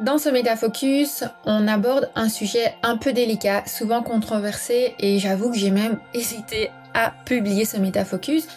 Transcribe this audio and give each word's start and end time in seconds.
Dans 0.00 0.16
ce 0.16 0.30
métafocus, 0.30 1.24
on 1.44 1.68
aborde 1.68 2.10
un 2.14 2.30
sujet 2.30 2.74
un 2.82 2.96
peu 2.96 3.12
délicat, 3.12 3.64
souvent 3.66 4.02
controversé, 4.02 4.94
et 4.98 5.18
j'avoue 5.18 5.50
que 5.50 5.58
j'ai 5.58 5.70
même 5.70 5.98
hésité 6.14 6.70
à 6.94 7.12
publier 7.26 7.66
ce 7.66 7.76
métafocus, 7.76 8.48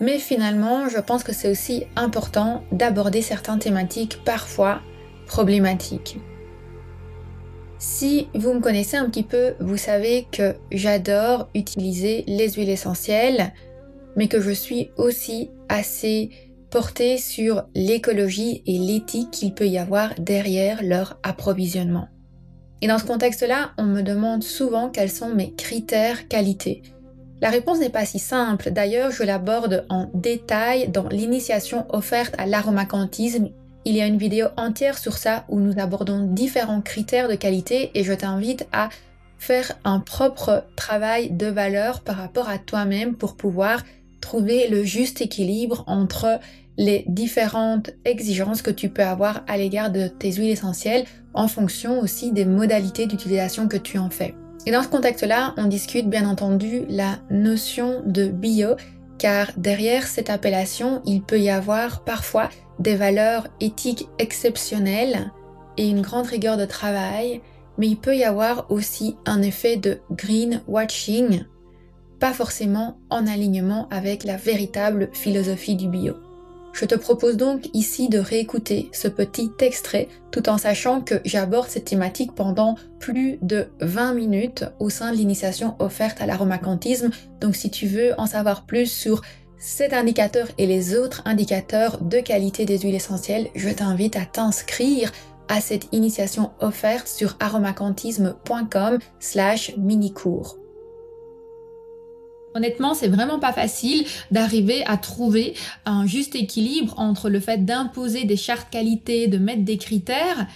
mais 0.00 0.18
finalement, 0.18 0.90
je 0.90 0.98
pense 0.98 1.22
que 1.22 1.32
c'est 1.32 1.50
aussi 1.50 1.84
important 1.96 2.64
d'aborder 2.70 3.22
certaines 3.22 3.58
thématiques 3.58 4.22
parfois 4.26 4.80
problématiques. 5.26 6.18
Si 7.78 8.28
vous 8.34 8.52
me 8.52 8.60
connaissez 8.60 8.98
un 8.98 9.08
petit 9.08 9.22
peu, 9.22 9.54
vous 9.58 9.78
savez 9.78 10.26
que 10.30 10.54
j'adore 10.70 11.48
utiliser 11.54 12.24
les 12.26 12.50
huiles 12.50 12.68
essentielles, 12.68 13.54
mais 14.16 14.28
que 14.28 14.42
je 14.42 14.50
suis 14.50 14.90
aussi 14.98 15.50
assez 15.70 16.28
porter 16.70 17.18
sur 17.18 17.64
l'écologie 17.74 18.62
et 18.66 18.78
l'éthique 18.78 19.30
qu'il 19.30 19.54
peut 19.54 19.66
y 19.66 19.78
avoir 19.78 20.14
derrière 20.18 20.82
leur 20.82 21.18
approvisionnement. 21.22 22.08
Et 22.82 22.88
dans 22.88 22.98
ce 22.98 23.04
contexte-là, 23.04 23.72
on 23.76 23.84
me 23.84 24.02
demande 24.02 24.42
souvent 24.42 24.88
quels 24.88 25.10
sont 25.10 25.28
mes 25.28 25.54
critères 25.54 26.28
qualité. 26.28 26.82
La 27.42 27.50
réponse 27.50 27.78
n'est 27.78 27.90
pas 27.90 28.04
si 28.04 28.18
simple, 28.18 28.70
d'ailleurs 28.70 29.10
je 29.10 29.22
l'aborde 29.22 29.86
en 29.88 30.10
détail 30.14 30.88
dans 30.88 31.08
l'initiation 31.08 31.86
offerte 31.88 32.34
à 32.38 32.46
l'aromacantisme. 32.46 33.48
Il 33.84 33.96
y 33.96 34.02
a 34.02 34.06
une 34.06 34.18
vidéo 34.18 34.48
entière 34.56 34.98
sur 34.98 35.16
ça 35.16 35.44
où 35.48 35.58
nous 35.58 35.78
abordons 35.78 36.26
différents 36.26 36.82
critères 36.82 37.28
de 37.28 37.34
qualité 37.34 37.90
et 37.94 38.04
je 38.04 38.12
t'invite 38.12 38.66
à 38.72 38.90
faire 39.38 39.72
un 39.84 40.00
propre 40.00 40.66
travail 40.76 41.30
de 41.30 41.46
valeur 41.46 42.02
par 42.02 42.16
rapport 42.16 42.50
à 42.50 42.58
toi-même 42.58 43.16
pour 43.16 43.36
pouvoir 43.36 43.82
trouver 44.20 44.68
le 44.68 44.84
juste 44.84 45.20
équilibre 45.20 45.84
entre 45.86 46.40
les 46.76 47.04
différentes 47.08 47.90
exigences 48.04 48.62
que 48.62 48.70
tu 48.70 48.88
peux 48.88 49.02
avoir 49.02 49.44
à 49.46 49.56
l'égard 49.56 49.90
de 49.90 50.08
tes 50.08 50.32
huiles 50.32 50.50
essentielles 50.50 51.04
en 51.34 51.48
fonction 51.48 52.00
aussi 52.00 52.32
des 52.32 52.44
modalités 52.44 53.06
d'utilisation 53.06 53.68
que 53.68 53.76
tu 53.76 53.98
en 53.98 54.10
fais. 54.10 54.34
Et 54.66 54.72
dans 54.72 54.82
ce 54.82 54.88
contexte-là, 54.88 55.54
on 55.56 55.66
discute 55.66 56.08
bien 56.08 56.28
entendu 56.28 56.82
la 56.88 57.18
notion 57.30 58.02
de 58.06 58.28
bio, 58.28 58.76
car 59.18 59.48
derrière 59.56 60.06
cette 60.06 60.30
appellation, 60.30 61.02
il 61.04 61.22
peut 61.22 61.40
y 61.40 61.50
avoir 61.50 62.04
parfois 62.04 62.48
des 62.78 62.96
valeurs 62.96 63.46
éthiques 63.60 64.08
exceptionnelles 64.18 65.30
et 65.76 65.88
une 65.88 66.02
grande 66.02 66.26
rigueur 66.26 66.56
de 66.56 66.64
travail, 66.66 67.40
mais 67.78 67.88
il 67.88 67.96
peut 67.96 68.16
y 68.16 68.24
avoir 68.24 68.70
aussi 68.70 69.16
un 69.26 69.42
effet 69.42 69.76
de 69.76 70.00
greenwashing, 70.10 71.44
pas 72.20 72.32
forcément 72.32 72.98
en 73.08 73.26
alignement 73.26 73.88
avec 73.90 74.24
la 74.24 74.36
véritable 74.36 75.08
philosophie 75.12 75.74
du 75.74 75.88
bio. 75.88 76.14
Je 76.72 76.84
te 76.84 76.94
propose 76.94 77.36
donc 77.36 77.68
ici 77.74 78.08
de 78.08 78.18
réécouter 78.18 78.90
ce 78.92 79.08
petit 79.08 79.50
extrait 79.58 80.08
tout 80.30 80.48
en 80.48 80.56
sachant 80.56 81.00
que 81.00 81.16
j'aborde 81.24 81.68
cette 81.68 81.86
thématique 81.86 82.32
pendant 82.34 82.76
plus 83.00 83.38
de 83.42 83.66
20 83.80 84.14
minutes 84.14 84.64
au 84.78 84.88
sein 84.88 85.10
de 85.10 85.16
l'initiation 85.16 85.74
offerte 85.80 86.20
à 86.20 86.26
l'aromacantisme. 86.26 87.10
Donc 87.40 87.56
si 87.56 87.70
tu 87.70 87.86
veux 87.86 88.12
en 88.18 88.26
savoir 88.26 88.66
plus 88.66 88.86
sur 88.86 89.22
cet 89.58 89.92
indicateur 89.92 90.48
et 90.58 90.66
les 90.66 90.96
autres 90.96 91.22
indicateurs 91.24 91.98
de 92.00 92.20
qualité 92.20 92.64
des 92.64 92.78
huiles 92.78 92.94
essentielles, 92.94 93.48
je 93.56 93.68
t'invite 93.68 94.16
à 94.16 94.24
t'inscrire 94.24 95.12
à 95.48 95.60
cette 95.60 95.88
initiation 95.92 96.52
offerte 96.60 97.08
sur 97.08 97.36
aromacantisme.com 97.40 98.98
slash 99.18 99.76
mini-cours. 99.76 100.59
Honnêtement, 102.54 102.94
c'est 102.94 103.08
vraiment 103.08 103.38
pas 103.38 103.52
facile 103.52 104.04
d'arriver 104.30 104.84
à 104.86 104.96
trouver 104.96 105.54
un 105.84 106.06
juste 106.06 106.34
équilibre 106.34 106.94
entre 106.98 107.28
le 107.28 107.38
fait 107.38 107.64
d'imposer 107.64 108.24
des 108.24 108.36
chartes 108.36 108.70
qualité, 108.70 109.28
de 109.28 109.38
mettre 109.38 109.62
des 109.62 109.78
critères, 109.78 110.46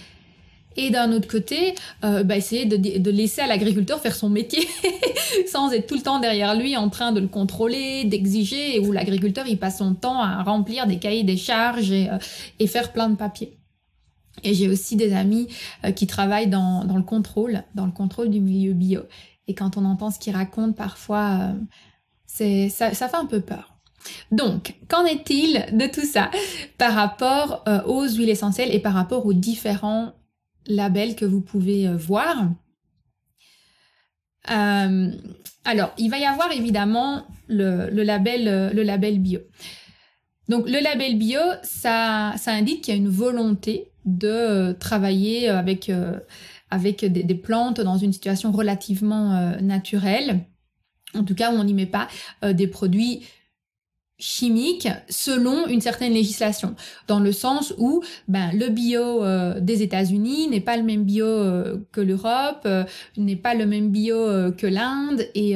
et 0.77 0.89
d'un 0.89 1.13
autre 1.13 1.29
côté, 1.29 1.73
euh, 2.03 2.23
bah, 2.23 2.35
essayer 2.35 2.65
de, 2.65 3.09
laisser 3.09 3.41
à 3.41 3.47
l'agriculteur 3.47 4.01
faire 4.01 4.15
son 4.15 4.29
métier 4.29 4.67
sans 5.47 5.71
être 5.71 5.87
tout 5.87 5.95
le 5.95 6.01
temps 6.01 6.19
derrière 6.19 6.53
lui 6.53 6.75
en 6.75 6.89
train 6.89 7.13
de 7.13 7.21
le 7.21 7.27
contrôler, 7.27 8.03
d'exiger, 8.03 8.79
où 8.79 8.91
l'agriculteur 8.91 9.47
il 9.47 9.57
passe 9.57 9.77
son 9.77 9.93
temps 9.93 10.21
à 10.21 10.43
remplir 10.43 10.85
des 10.87 10.99
cahiers 10.99 11.23
des 11.23 11.37
charges 11.37 11.91
et, 11.91 12.09
euh, 12.09 12.67
faire 12.67 12.91
plein 12.91 13.07
de 13.07 13.15
papiers. 13.15 13.57
Et 14.43 14.53
j'ai 14.53 14.67
aussi 14.67 14.97
des 14.97 15.13
amis 15.13 15.47
euh, 15.85 15.91
qui 15.91 16.07
travaillent 16.07 16.49
dans, 16.49 16.83
dans, 16.83 16.97
le 16.97 17.03
contrôle, 17.03 17.63
dans 17.73 17.85
le 17.85 17.93
contrôle 17.93 18.29
du 18.29 18.41
milieu 18.41 18.73
bio. 18.73 19.03
Et 19.47 19.53
quand 19.53 19.77
on 19.77 19.85
entend 19.85 20.11
ce 20.11 20.19
qu'ils 20.19 20.35
racontent, 20.35 20.73
parfois, 20.73 21.39
euh, 21.39 21.53
c'est, 22.27 22.69
ça, 22.69 22.93
ça, 22.93 23.07
fait 23.07 23.17
un 23.17 23.25
peu 23.25 23.41
peur. 23.41 23.77
Donc, 24.31 24.75
qu'en 24.87 25.05
est-il 25.05 25.65
de 25.71 25.87
tout 25.87 26.05
ça 26.05 26.29
par 26.77 26.93
rapport 26.93 27.63
euh, 27.67 27.81
aux 27.83 28.07
huiles 28.07 28.29
essentielles 28.29 28.73
et 28.73 28.79
par 28.79 28.93
rapport 28.93 29.25
aux 29.25 29.33
différents 29.33 30.13
labels 30.67 31.15
que 31.15 31.25
vous 31.25 31.41
pouvez 31.41 31.87
euh, 31.87 31.95
voir? 31.95 32.49
Alors, 34.47 35.91
il 35.97 36.09
va 36.11 36.19
y 36.19 36.25
avoir 36.25 36.51
évidemment 36.51 37.25
le, 37.47 37.89
label, 37.89 38.75
le 38.75 38.83
label 38.83 39.17
bio. 39.17 39.39
Donc, 40.49 40.69
le 40.69 40.79
label 40.79 41.17
bio, 41.17 41.39
ça, 41.63 42.35
indique 42.45 42.83
qu'il 42.83 42.93
y 42.93 42.97
a 42.97 42.99
une 42.99 43.09
volonté 43.09 43.89
de 44.05 44.73
travailler 44.73 45.49
avec 45.49 45.89
avec 46.69 47.05
des, 47.05 47.35
plantes 47.35 47.81
dans 47.81 47.97
une 47.97 48.13
situation 48.13 48.51
relativement 48.51 49.33
euh, 49.33 49.59
naturelle, 49.61 50.41
en 51.15 51.23
tout 51.23 51.35
cas 51.35 51.51
on 51.51 51.63
n'y 51.63 51.73
met 51.73 51.85
pas 51.85 52.07
euh, 52.43 52.53
des 52.53 52.67
produits 52.67 53.23
chimiques 54.17 54.87
selon 55.09 55.67
une 55.67 55.81
certaine 55.81 56.13
législation, 56.13 56.75
dans 57.07 57.19
le 57.19 57.33
sens 57.33 57.73
où 57.77 58.01
ben, 58.29 58.49
le 58.53 58.69
bio 58.69 59.23
euh, 59.23 59.59
des 59.59 59.83
États-Unis 59.83 60.47
n'est 60.47 60.61
pas 60.61 60.77
le 60.77 60.83
même 60.83 61.03
bio 61.03 61.27
que 61.91 61.99
l'Europe, 61.99 62.65
n'est 63.17 63.35
pas 63.35 63.55
le 63.55 63.65
même 63.65 63.89
bio 63.89 64.15
que 64.53 64.67
l'Inde, 64.67 65.27
et, 65.35 65.55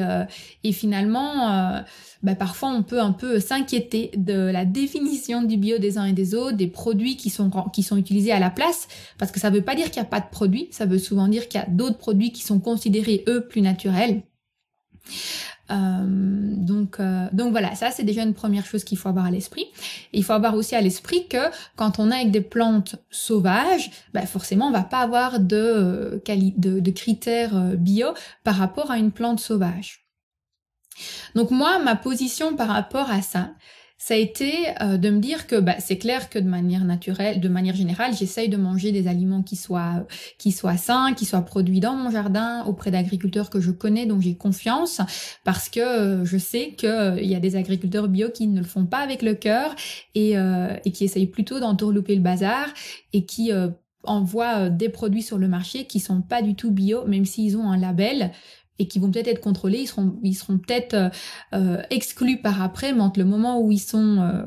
et 0.65 0.71
finalement 0.73 1.83
bah, 2.21 2.35
parfois 2.35 2.69
on 2.69 2.83
peut 2.83 2.99
un 2.99 3.13
peu 3.13 3.39
s'inquiéter 3.39 4.11
de 4.17 4.33
la 4.33 4.65
définition 4.65 5.41
du 5.41 5.55
bio 5.55 5.77
des 5.77 5.97
uns 5.97 6.05
et 6.05 6.13
des 6.13 6.35
autres, 6.35 6.57
des 6.57 6.67
produits 6.67 7.15
qui 7.15 7.29
sont, 7.29 7.49
qui 7.71 7.81
sont 7.81 7.95
utilisés 7.95 8.33
à 8.33 8.39
la 8.39 8.49
place, 8.49 8.89
parce 9.17 9.31
que 9.31 9.39
ça 9.39 9.49
ne 9.49 9.55
veut 9.55 9.63
pas 9.63 9.75
dire 9.75 9.89
qu'il 9.89 10.01
n'y 10.01 10.07
a 10.07 10.09
pas 10.09 10.19
de 10.19 10.29
produits, 10.29 10.67
ça 10.71 10.85
veut 10.85 10.99
souvent 10.99 11.29
dire 11.29 11.47
qu'il 11.47 11.61
y 11.61 11.63
a 11.63 11.67
d'autres 11.67 11.97
produits 11.97 12.33
qui 12.33 12.41
sont 12.41 12.59
considérés, 12.59 13.23
eux, 13.27 13.47
plus 13.47 13.61
naturels. 13.61 14.21
Euh, 15.71 16.05
donc, 16.55 16.99
euh, 16.99 17.27
donc 17.31 17.51
voilà, 17.51 17.75
ça 17.75 17.91
c'est 17.91 18.03
déjà 18.03 18.23
une 18.23 18.33
première 18.33 18.65
chose 18.65 18.83
qu'il 18.83 18.97
faut 18.97 19.09
avoir 19.09 19.25
à 19.25 19.31
l'esprit. 19.31 19.67
Il 20.13 20.23
faut 20.23 20.33
avoir 20.33 20.55
aussi 20.55 20.75
à 20.75 20.81
l'esprit 20.81 21.27
que 21.27 21.37
quand 21.75 21.99
on 21.99 22.11
a 22.11 22.15
avec 22.15 22.31
des 22.31 22.41
plantes 22.41 22.95
sauvages, 23.11 23.91
bah 24.13 24.25
forcément 24.25 24.67
on 24.67 24.71
va 24.71 24.83
pas 24.83 24.99
avoir 24.99 25.39
de, 25.39 26.21
de, 26.25 26.79
de 26.79 26.91
critères 26.91 27.55
euh, 27.55 27.75
bio 27.75 28.07
par 28.43 28.55
rapport 28.55 28.89
à 28.89 28.97
une 28.97 29.11
plante 29.11 29.39
sauvage. 29.39 30.05
Donc 31.35 31.51
moi, 31.51 31.79
ma 31.79 31.95
position 31.95 32.55
par 32.55 32.69
rapport 32.69 33.09
à 33.09 33.21
ça, 33.21 33.51
ça 34.01 34.13
a 34.13 34.17
été 34.17 34.53
euh, 34.81 34.97
de 34.97 35.09
me 35.09 35.19
dire 35.19 35.45
que 35.45 35.59
bah, 35.59 35.75
c'est 35.79 35.97
clair 35.97 36.29
que 36.29 36.39
de 36.39 36.47
manière 36.47 36.85
naturelle, 36.85 37.41
de 37.41 37.49
manière 37.49 37.75
générale, 37.75 38.15
j'essaye 38.17 38.47
de 38.47 38.55
manger 38.55 38.93
des 38.93 39.07
aliments 39.07 39.43
qui 39.43 39.57
soient 39.57 40.07
qui 40.37 40.53
soient 40.53 40.77
sains, 40.77 41.13
qui 41.13 41.25
soient 41.25 41.41
produits 41.41 41.81
dans 41.81 41.95
mon 41.95 42.09
jardin 42.09 42.63
auprès 42.63 42.91
d'agriculteurs 42.91 43.49
que 43.49 43.59
je 43.59 43.71
connais, 43.71 44.05
dont 44.05 44.21
j'ai 44.21 44.35
confiance, 44.35 45.01
parce 45.43 45.67
que 45.67 45.81
euh, 45.81 46.25
je 46.25 46.37
sais 46.37 46.75
qu'il 46.77 46.87
euh, 46.87 47.21
y 47.21 47.35
a 47.35 47.41
des 47.41 47.57
agriculteurs 47.57 48.07
bio 48.07 48.29
qui 48.29 48.47
ne 48.47 48.59
le 48.59 48.65
font 48.65 48.85
pas 48.85 48.99
avec 48.99 49.21
le 49.21 49.35
cœur 49.35 49.75
et, 50.15 50.35
et 50.85 50.91
qui 50.91 51.03
essayent 51.03 51.27
plutôt 51.27 51.59
d'entourlouper 51.59 52.15
le 52.15 52.21
bazar 52.21 52.67
et 53.11 53.25
qui 53.25 53.51
envoient 54.03 54.69
des 54.69 54.89
produits 54.89 55.21
sur 55.21 55.37
le 55.37 55.47
marché 55.47 55.85
qui 55.85 55.99
sont 55.99 56.21
pas 56.21 56.41
du 56.41 56.55
tout 56.55 56.71
bio, 56.71 57.05
même 57.05 57.25
s'ils 57.25 57.57
ont 57.57 57.69
un 57.69 57.77
label 57.77 58.31
et 58.79 58.87
qui 58.87 58.97
vont 58.97 59.11
peut-être 59.11 59.27
être 59.27 59.41
contrôlés, 59.41 59.79
ils 59.79 59.87
seront, 59.87 60.17
ils 60.23 60.33
seront 60.33 60.57
peut-être 60.57 60.93
euh, 60.93 61.09
euh, 61.53 61.81
exclus 61.89 62.41
par 62.41 62.61
après, 62.61 62.93
mais 62.93 63.01
entre 63.01 63.19
le 63.19 63.25
moment 63.25 63.61
où 63.61 63.71
ils 63.71 63.79
sont 63.79 64.21
euh, 64.21 64.43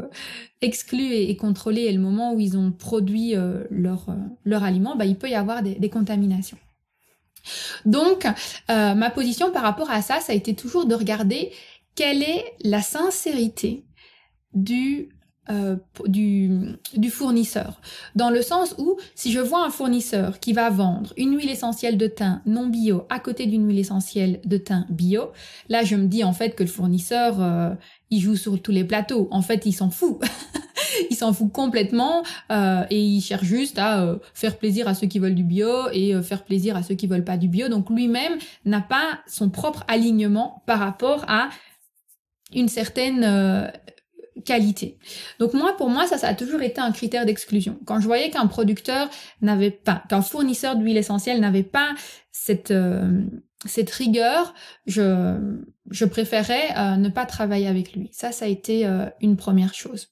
exclus 0.63 1.13
et, 1.13 1.37
contrôlés 1.37 1.83
et 1.83 1.93
le 1.93 2.01
moment 2.01 2.33
où 2.35 2.41
ils 2.41 2.57
ont 2.57 2.73
produit 2.73 3.35
leur, 3.71 4.07
leur 4.45 4.65
aliment, 4.65 4.97
bah, 4.97 5.05
il 5.05 5.17
peut 5.17 5.29
y 5.29 5.35
avoir 5.35 5.63
des, 5.63 5.91
contaminations. 5.91 6.59
Donc, 7.85 8.27
ma 8.69 9.11
position 9.11 9.51
par 9.51 9.63
rapport 9.63 9.91
à 9.91 10.01
ça, 10.03 10.21
ça 10.21 10.33
a 10.33 10.37
été 10.37 10.55
toujours 10.55 10.87
de 10.87 10.95
regarder 10.95 11.51
quelle 11.97 12.23
est 12.23 12.45
la 12.63 12.81
sincérité 12.81 13.85
du 14.55 15.09
euh, 15.51 15.75
du, 16.07 16.79
du, 16.97 17.11
fournisseur. 17.11 17.81
Dans 18.15 18.31
le 18.31 18.43
sens 18.43 18.77
où, 18.79 18.97
si 19.17 19.33
je 19.33 19.41
vois 19.41 19.67
un 19.67 19.71
fournisseur 19.71 20.39
qui 20.39 20.53
va 20.53 20.71
vendre 20.71 21.13
une 21.17 21.37
huile 21.37 21.51
essentielle 21.51 21.99
de 21.99 22.07
thym 22.07 22.41
non 22.47 22.69
bio 22.69 23.07
à 23.11 23.19
côté 23.19 23.47
d'une 23.47 23.67
huile 23.67 23.81
essentielle 23.81 24.41
de 24.45 24.57
thym 24.57 24.87
bio, 24.89 25.33
là 25.69 25.83
je 25.83 25.97
me 25.97 26.07
dis 26.07 26.23
en 26.23 26.33
fait 26.33 26.51
que 26.55 26.63
le 26.63 26.69
fournisseur, 26.69 27.43
euh, 27.43 27.75
il 28.11 28.21
joue 28.21 28.37
sur 28.37 28.63
tous 28.63 28.71
les 28.71 28.85
plateaux. 28.85 29.27
En 29.33 29.43
fait, 29.43 29.67
il 29.67 29.73
s'en 29.73 29.91
fout. 29.91 30.21
il 31.11 31.17
s'en 31.17 31.33
fout 31.33 31.51
complètement 31.51 32.23
euh, 32.53 32.85
et 32.91 33.03
il 33.03 33.21
cherche 33.21 33.45
juste 33.45 33.81
à 33.81 34.17
faire 34.35 34.57
plaisir 34.57 34.87
à 34.87 34.95
ceux 34.95 35.09
qui 35.09 35.19
veulent 35.19 35.35
du 35.35 35.43
bio 35.43 35.89
et 35.93 36.23
faire 36.23 36.45
plaisir 36.45 36.77
à 36.77 36.85
ceux 36.85 36.95
qui 36.95 37.09
veulent 37.09 37.25
pas 37.25 37.37
du 37.37 37.49
bio. 37.49 37.69
Donc 37.69 37.91
lui-même 37.91 38.39
n'a 38.65 38.81
pas 38.81 39.19
son 39.27 39.51
propre 39.51 39.83
alignement 39.89 40.63
par 40.67 40.79
rapport 40.79 41.25
à 41.27 41.49
une 42.55 42.69
certaine 42.69 43.25
qualité. 44.45 44.99
Donc 45.39 45.55
moi, 45.55 45.77
pour 45.77 45.89
moi, 45.89 46.07
ça, 46.07 46.19
ça 46.19 46.29
a 46.29 46.35
toujours 46.35 46.63
été 46.63 46.81
un 46.81 46.93
critère 46.93 47.27
d'exclusion. 47.27 47.79
Quand 47.85 48.01
je 48.01 48.07
voyais 48.07 48.31
qu'un 48.31 48.47
producteur 48.47 49.09
n'avait 49.41 49.71
pas, 49.71 50.03
qu'un 50.09 50.23
fournisseur 50.23 50.77
d'huile 50.77 50.97
essentielle 50.97 51.41
n'avait 51.41 51.63
pas 51.63 51.95
cette 52.31 52.71
euh, 52.71 53.23
cette 53.67 53.91
rigueur, 53.91 54.55
je 54.87 55.39
je 55.91 56.05
préférais 56.05 56.77
euh, 56.77 56.97
ne 56.97 57.09
pas 57.09 57.27
travailler 57.27 57.67
avec 57.67 57.95
lui. 57.95 58.09
Ça, 58.13 58.33
ça 58.33 58.47
a 58.47 58.49
été 58.49 58.87
euh, 58.87 59.07
une 59.21 59.37
première 59.37 59.75
chose. 59.75 60.09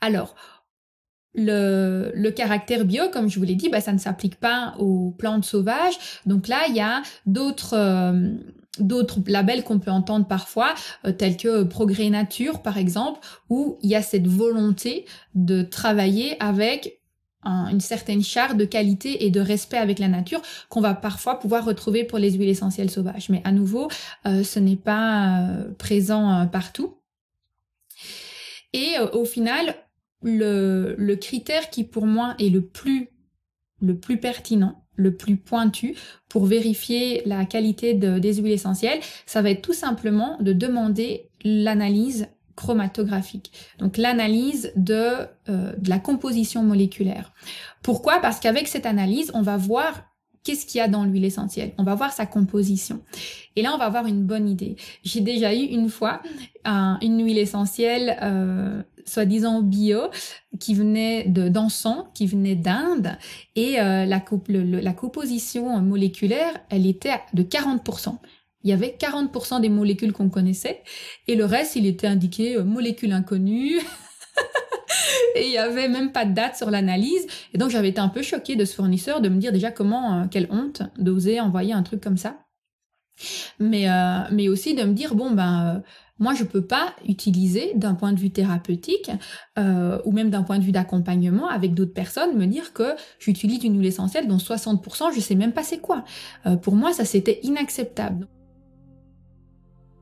Alors, 0.00 0.34
le, 1.34 2.12
le, 2.14 2.30
caractère 2.30 2.84
bio, 2.84 3.08
comme 3.10 3.30
je 3.30 3.38
vous 3.38 3.44
l'ai 3.44 3.54
dit, 3.54 3.70
bah, 3.70 3.80
ça 3.80 3.92
ne 3.92 3.98
s'applique 3.98 4.36
pas 4.36 4.74
aux 4.78 5.12
plantes 5.12 5.44
sauvages. 5.44 5.94
Donc 6.26 6.48
là, 6.48 6.64
il 6.68 6.74
y 6.74 6.80
a 6.80 7.02
d'autres 7.24 7.74
d'autres 8.78 9.18
labels 9.26 9.64
qu'on 9.64 9.78
peut 9.78 9.90
entendre 9.90 10.26
parfois, 10.26 10.74
euh, 11.06 11.12
tels 11.12 11.36
que 11.36 11.62
Progrès 11.64 12.10
Nature 12.10 12.62
par 12.62 12.78
exemple, 12.78 13.20
où 13.50 13.78
il 13.82 13.90
y 13.90 13.94
a 13.94 14.02
cette 14.02 14.26
volonté 14.26 15.04
de 15.34 15.62
travailler 15.62 16.42
avec 16.42 16.98
une 17.44 17.80
certaine 17.80 18.22
charte 18.22 18.56
de 18.56 18.64
qualité 18.64 19.24
et 19.24 19.30
de 19.30 19.40
respect 19.40 19.76
avec 19.76 19.98
la 19.98 20.06
nature 20.06 20.40
qu'on 20.68 20.80
va 20.80 20.94
parfois 20.94 21.40
pouvoir 21.40 21.64
retrouver 21.64 22.04
pour 22.04 22.20
les 22.20 22.30
huiles 22.30 22.48
essentielles 22.48 22.88
sauvages. 22.88 23.30
Mais 23.30 23.42
à 23.42 23.50
nouveau, 23.50 23.88
euh, 24.26 24.44
ce 24.44 24.60
n'est 24.60 24.76
pas 24.76 25.40
euh, 25.40 25.72
présent 25.76 26.46
partout. 26.46 26.98
Et 28.72 28.94
au 29.12 29.24
final, 29.24 29.74
le, 30.22 30.94
le 30.96 31.16
critère 31.16 31.68
qui 31.68 31.82
pour 31.82 32.06
moi 32.06 32.36
est 32.38 32.48
le 32.48 32.64
plus, 32.64 33.10
le 33.80 33.96
plus 33.98 34.18
pertinent, 34.18 34.81
le 34.96 35.14
plus 35.14 35.36
pointu 35.36 35.94
pour 36.28 36.46
vérifier 36.46 37.22
la 37.26 37.44
qualité 37.44 37.94
des 37.94 38.34
huiles 38.34 38.52
essentielles, 38.52 39.00
ça 39.26 39.42
va 39.42 39.50
être 39.50 39.62
tout 39.62 39.72
simplement 39.72 40.36
de 40.40 40.52
demander 40.52 41.28
l'analyse 41.44 42.28
chromatographique, 42.54 43.50
donc 43.78 43.96
l'analyse 43.96 44.72
de, 44.76 45.26
euh, 45.48 45.72
de 45.76 45.88
la 45.88 45.98
composition 45.98 46.62
moléculaire. 46.62 47.32
Pourquoi? 47.82 48.20
Parce 48.20 48.40
qu'avec 48.40 48.68
cette 48.68 48.86
analyse, 48.86 49.30
on 49.34 49.42
va 49.42 49.56
voir 49.56 50.04
qu'est-ce 50.44 50.66
qu'il 50.66 50.78
y 50.78 50.80
a 50.82 50.88
dans 50.88 51.04
l'huile 51.04 51.24
essentielle. 51.24 51.72
On 51.78 51.84
va 51.84 51.94
voir 51.94 52.12
sa 52.12 52.26
composition. 52.26 53.00
Et 53.56 53.62
là, 53.62 53.72
on 53.74 53.78
va 53.78 53.84
avoir 53.84 54.06
une 54.06 54.24
bonne 54.24 54.48
idée. 54.48 54.76
J'ai 55.04 55.20
déjà 55.20 55.54
eu 55.54 55.60
une 55.62 55.88
fois 55.88 56.20
une 56.64 57.24
huile 57.24 57.38
essentielle 57.38 58.18
euh, 58.22 58.82
soi-disant 59.04 59.62
bio 59.62 60.00
qui 60.58 60.74
venait 60.74 61.24
de 61.24 61.48
d'encens, 61.48 62.04
qui 62.14 62.26
venait 62.26 62.54
d'Inde, 62.54 63.16
et 63.56 63.80
euh, 63.80 64.04
la, 64.04 64.22
la 64.48 64.92
composition 64.92 65.80
moléculaire, 65.80 66.52
elle 66.70 66.86
était 66.86 67.20
de 67.34 67.42
40%. 67.42 68.16
Il 68.64 68.70
y 68.70 68.72
avait 68.72 68.96
40% 68.98 69.60
des 69.60 69.68
molécules 69.68 70.12
qu'on 70.12 70.28
connaissait, 70.28 70.82
et 71.26 71.34
le 71.34 71.44
reste, 71.44 71.76
il 71.76 71.86
était 71.86 72.06
indiqué 72.06 72.56
euh, 72.56 72.64
molécules 72.64 73.12
inconnues. 73.12 73.80
et 75.36 75.46
il 75.46 75.52
y 75.52 75.58
avait 75.58 75.88
même 75.88 76.12
pas 76.12 76.24
de 76.24 76.32
date 76.32 76.56
sur 76.56 76.70
l'analyse. 76.70 77.26
Et 77.54 77.58
donc 77.58 77.70
j'avais 77.70 77.88
été 77.88 78.00
un 78.00 78.08
peu 78.08 78.22
choquée 78.22 78.56
de 78.56 78.64
ce 78.64 78.74
fournisseur 78.74 79.20
de 79.20 79.28
me 79.28 79.38
dire 79.38 79.52
déjà 79.52 79.70
comment, 79.70 80.20
euh, 80.20 80.24
quelle 80.30 80.48
honte 80.50 80.82
d'oser 80.98 81.40
envoyer 81.40 81.72
un 81.72 81.82
truc 81.82 82.00
comme 82.02 82.16
ça. 82.16 82.36
Mais, 83.58 83.88
euh, 83.90 84.20
mais 84.30 84.48
aussi 84.48 84.74
de 84.74 84.82
me 84.84 84.92
dire 84.92 85.14
bon 85.14 85.30
ben 85.30 85.76
euh, 85.76 85.80
moi 86.22 86.34
je 86.34 86.44
peux 86.44 86.64
pas 86.64 86.94
utiliser 87.06 87.72
d'un 87.74 87.94
point 87.94 88.12
de 88.12 88.18
vue 88.18 88.30
thérapeutique 88.30 89.10
ou 89.58 90.12
même 90.12 90.30
d'un 90.30 90.42
point 90.42 90.58
de 90.58 90.64
vue 90.64 90.72
d'accompagnement 90.72 91.48
avec 91.48 91.74
d'autres 91.74 91.92
personnes 91.92 92.36
me 92.38 92.46
dire 92.46 92.72
que 92.72 92.94
j'utilise 93.18 93.62
une 93.64 93.78
huile 93.78 93.88
essentielle 93.88 94.26
dont 94.26 94.38
60% 94.38 95.14
je 95.14 95.20
sais 95.20 95.34
même 95.34 95.52
pas 95.52 95.62
c'est 95.62 95.78
quoi. 95.78 96.04
pour 96.62 96.74
moi 96.74 96.92
ça 96.92 97.04
c'était 97.04 97.40
inacceptable. 97.42 98.26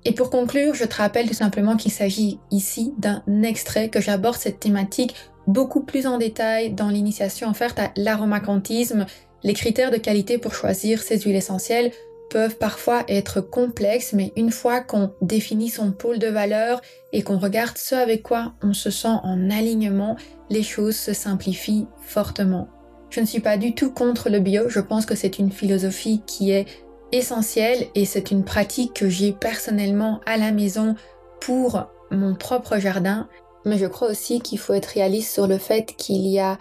Et 0.05 0.13
pour 0.13 0.31
conclure, 0.31 0.75
je 0.75 0.85
te 0.85 0.97
rappelle 0.97 1.29
tout 1.29 1.35
simplement 1.35 1.77
qu'il 1.77 1.93
s'agit 1.93 2.39
ici 2.51 2.95
d'un 2.99 3.23
extrait 3.43 3.91
que 3.91 4.01
j'aborde 4.01 4.37
cette 4.37 4.61
thématique 4.61 5.15
beaucoup 5.47 5.83
plus 5.83 6.07
en 6.07 6.17
détail 6.17 6.73
dans 6.73 6.89
l'initiation 6.89 7.51
offerte 7.51 7.79
à 7.79 7.93
l'aromacantisme. 7.97 9.07
Les 9.43 9.55
critères 9.55 9.91
de 9.91 9.97
qualité 9.97 10.39
pour 10.39 10.55
choisir 10.55 11.03
ces 11.03 11.19
huiles 11.21 11.37
essentielles 11.37 11.93
peuvent 12.31 12.57
parfois 12.57 13.05
être 13.09 13.41
complexes, 13.41 14.15
mais 14.15 14.33
une 14.37 14.53
fois 14.53 14.81
qu'on 14.81 15.13
définit 15.21 15.69
son 15.69 15.93
pôle 15.93 16.19
de 16.19 16.29
valeur 16.29 16.81
et 17.13 17.23
qu'on 17.23 17.39
regarde 17.39 17.77
ce 17.77 17.95
avec 17.95 18.23
quoi 18.23 18.55
on 18.63 18.73
se 18.73 18.91
sent 18.91 19.09
en 19.23 19.51
alignement, 19.51 20.17
les 20.49 20.63
choses 20.63 20.97
se 20.97 21.13
simplifient 21.13 21.87
fortement. 22.01 22.69
Je 23.11 23.21
ne 23.21 23.27
suis 23.27 23.41
pas 23.41 23.59
du 23.59 23.75
tout 23.75 23.93
contre 23.93 24.31
le 24.31 24.39
bio, 24.39 24.69
je 24.69 24.81
pense 24.81 25.05
que 25.05 25.17
c'est 25.17 25.39
une 25.39 25.51
philosophie 25.51 26.23
qui 26.27 26.53
est 26.53 26.67
essentiel 27.13 27.89
et 27.97 28.05
c'est 28.05 28.31
une 28.31 28.45
pratique 28.45 28.95
que 28.95 29.09
j'ai 29.09 29.33
personnellement 29.33 30.21
à 30.27 30.37
la 30.37 30.53
maison 30.53 30.95
pour 31.41 31.89
mon 32.13 32.37
propre 32.37 32.79
jardin. 32.79 33.29
Mais 33.65 33.79
je 33.79 33.87
crois 33.87 34.09
aussi 34.11 34.41
qu'il 34.41 34.59
faut 34.59 34.73
être 34.73 34.87
réaliste 34.87 35.33
sur 35.35 35.47
le 35.47 35.59
fait 35.59 35.95
qu'il 35.97 36.27
y 36.27 36.39
a 36.39 36.57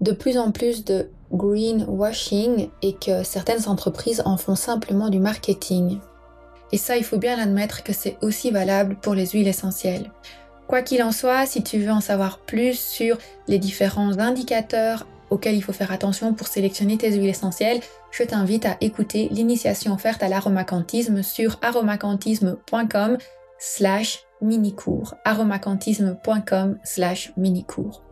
de 0.00 0.12
plus 0.12 0.36
en 0.36 0.50
plus 0.50 0.84
de 0.84 1.10
greenwashing 1.34 2.70
et 2.82 2.94
que 2.94 3.22
certaines 3.22 3.68
entreprises 3.68 4.22
en 4.24 4.36
font 4.36 4.54
simplement 4.54 5.08
du 5.08 5.18
marketing. 5.18 5.98
Et 6.72 6.78
ça, 6.78 6.96
il 6.96 7.04
faut 7.04 7.18
bien 7.18 7.36
l'admettre 7.36 7.82
que 7.82 7.92
c'est 7.92 8.16
aussi 8.22 8.50
valable 8.50 8.96
pour 8.96 9.14
les 9.14 9.26
huiles 9.26 9.48
essentielles. 9.48 10.10
Quoi 10.66 10.82
qu'il 10.82 11.02
en 11.02 11.12
soit, 11.12 11.46
si 11.46 11.62
tu 11.62 11.78
veux 11.78 11.90
en 11.90 12.00
savoir 12.00 12.38
plus 12.38 12.78
sur 12.78 13.18
les 13.48 13.58
différents 13.58 14.18
indicateurs 14.18 15.06
auxquels 15.30 15.56
il 15.56 15.62
faut 15.62 15.72
faire 15.72 15.92
attention 15.92 16.32
pour 16.32 16.46
sélectionner 16.46 16.96
tes 16.96 17.12
huiles 17.12 17.28
essentielles, 17.28 17.80
je 18.10 18.22
t'invite 18.22 18.66
à 18.66 18.76
écouter 18.80 19.28
l'initiation 19.30 19.92
offerte 19.92 20.22
à 20.22 20.28
l'aromacantisme 20.28 21.22
sur 21.22 21.58
aromacantisme.com 21.62 23.18
slash 23.58 24.20
mini-cours. 24.40 25.14
aromacantisme.com 25.24 26.78
slash 26.84 27.32
mini-cours. 27.36 28.03